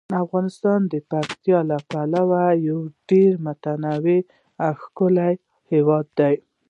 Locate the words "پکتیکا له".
1.11-1.77